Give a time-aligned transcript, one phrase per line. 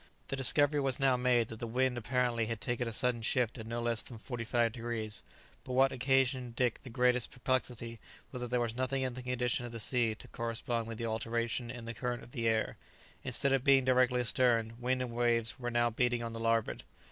[0.29, 3.67] The discovery was now made that the wind apparently had taken a sudden shift of
[3.67, 5.21] no less than forty five degrees;
[5.63, 7.99] but what occasioned Dick the greatest perplexity
[8.31, 11.05] was that there was nothing in the condition of the sea to correspond with the
[11.05, 12.77] alteration in the current of the air;
[13.23, 16.81] instead of being directly astern, wind and waves were now beating on the larboard.